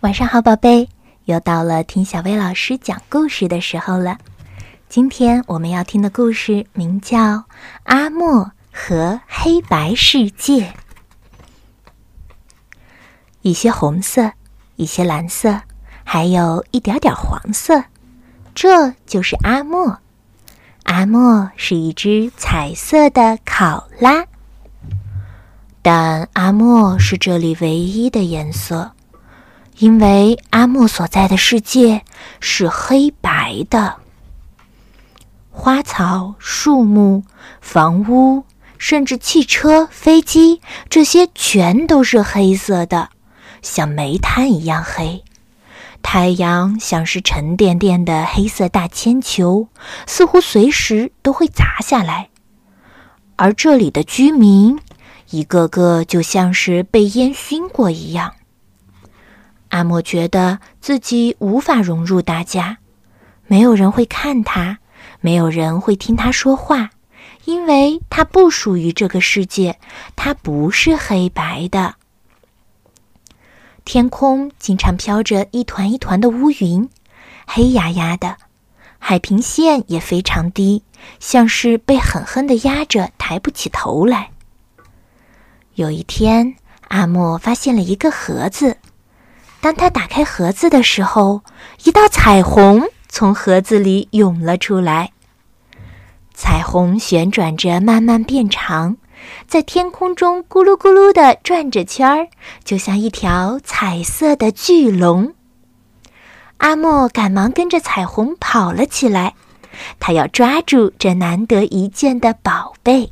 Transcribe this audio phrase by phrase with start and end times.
[0.00, 0.88] 晚上好，宝贝，
[1.24, 4.16] 又到了听小薇老师讲故事的时候了。
[4.88, 7.18] 今天我们要听的故事名叫
[7.82, 10.66] 《阿莫和黑白世界》。
[13.42, 14.30] 一些红色，
[14.76, 15.62] 一些蓝色，
[16.04, 17.82] 还有一点点黄色，
[18.54, 19.98] 这就是阿莫。
[20.84, 24.24] 阿莫是一只彩色的考拉，
[25.82, 28.92] 但阿莫是这里唯一的颜色。
[29.78, 32.02] 因为阿莫所在的世界
[32.40, 33.96] 是黑白的，
[35.50, 37.22] 花草、树木、
[37.60, 38.42] 房屋，
[38.76, 43.10] 甚至汽车、飞机，这些全都是黑色的，
[43.62, 45.22] 像煤炭一样黑。
[46.02, 49.68] 太阳像是沉甸甸的黑色大铅球，
[50.06, 52.30] 似乎随时都会砸下来。
[53.36, 54.80] 而这里的居民，
[55.30, 58.34] 一个个就像是被烟熏过一样。
[59.68, 62.78] 阿莫觉得自己无法融入大家，
[63.46, 64.78] 没有人会看他，
[65.20, 66.90] 没有人会听他说话，
[67.44, 69.78] 因为他不属于这个世界，
[70.16, 71.96] 他不是黑白的。
[73.84, 76.88] 天空经常飘着一团一团的乌云，
[77.46, 78.36] 黑压压的，
[78.98, 80.82] 海平线也非常低，
[81.20, 84.30] 像是被狠狠的压着，抬不起头来。
[85.74, 86.56] 有一天，
[86.88, 88.76] 阿莫发现了一个盒子。
[89.60, 91.42] 当他打开盒子的时候，
[91.84, 95.12] 一道彩虹从盒子里涌了出来。
[96.32, 98.96] 彩虹旋转着，慢慢变长，
[99.48, 102.28] 在天空中咕噜咕噜的转着圈儿，
[102.62, 105.34] 就像一条彩色的巨龙。
[106.58, 109.34] 阿莫赶忙跟着彩虹跑了起来，
[109.98, 113.10] 他要抓住这难得一见的宝贝。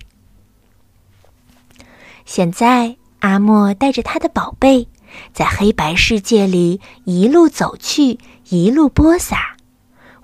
[2.24, 4.88] 现在，阿莫带着他的宝贝。
[5.36, 9.54] 在黑白世界里一路走去，一路播撒。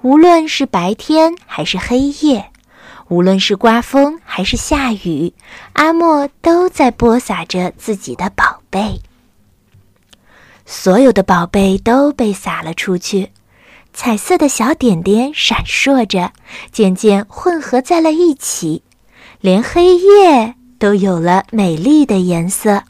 [0.00, 2.50] 无论是白天还是黑夜，
[3.08, 5.34] 无论是刮风还是下雨，
[5.74, 9.02] 阿莫都在播撒着自己的宝贝。
[10.64, 13.32] 所有的宝贝都被撒了出去，
[13.92, 16.32] 彩色的小点点闪烁着，
[16.70, 18.82] 渐渐混合在了一起，
[19.42, 22.84] 连黑夜都有了美丽的颜色。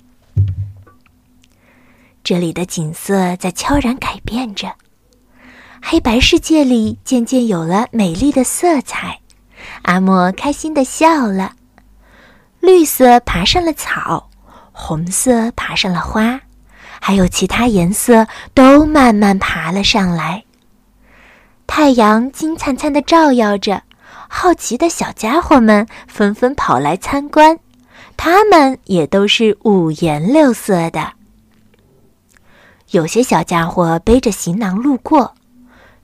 [2.32, 4.72] 这里的景色在悄然改变着，
[5.82, 9.20] 黑白世界里渐渐有了美丽的色彩。
[9.82, 11.52] 阿莫开心的笑了，
[12.58, 14.30] 绿色爬上了草，
[14.72, 16.40] 红色爬上了花，
[17.02, 20.42] 还有其他颜色都慢慢爬了上来。
[21.66, 23.82] 太阳金灿灿的照耀着，
[24.26, 27.58] 好奇的小家伙们纷纷跑来参观，
[28.16, 31.12] 它们也都是五颜六色的。
[32.92, 35.34] 有些小家伙背着行囊路过，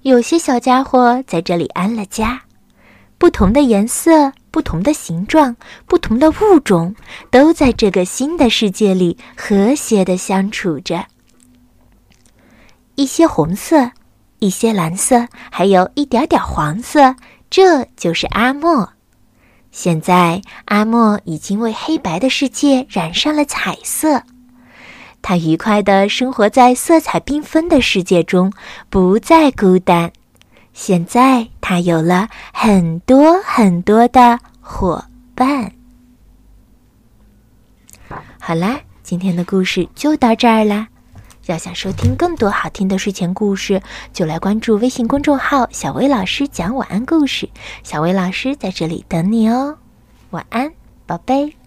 [0.00, 2.41] 有些小家伙在这里安了家。
[3.19, 5.54] 不同的颜色、不同的形状、
[5.84, 6.94] 不同的物种，
[7.31, 11.04] 都在这个新的世界里和谐的相处着。
[12.94, 13.91] 一些红色，
[14.38, 17.16] 一些蓝色，还有一点点黄色，
[17.50, 18.94] 这就是阿莫。
[19.70, 24.22] 现在，阿莫已经为黑白的世界染上了彩色。
[25.28, 28.50] 他愉快地生活在色彩缤纷的世界中，
[28.89, 30.11] 不再孤单。
[30.72, 35.71] 现在他有了很多很多的伙伴。
[38.41, 40.88] 好啦，今天的故事就到这儿啦。
[41.44, 43.83] 要想收听更多好听的睡前故事，
[44.15, 47.47] 就来关注微信公众号“小薇老师讲晚安故事”。
[47.84, 49.77] 小薇老师在这里等你哦，
[50.31, 50.72] 晚安，
[51.05, 51.58] 宝贝。